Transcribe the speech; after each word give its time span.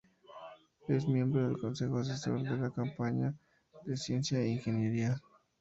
Es 0.87 1.07
miembro 1.07 1.43
del 1.47 1.59
Consejo 1.59 1.99
Asesor 1.99 2.41
de 2.41 2.57
la 2.57 2.71
Campaña 2.71 3.35
de 3.85 3.95
Ciencia 3.97 4.39
e 4.39 4.47
Ingeniería. 4.49 5.21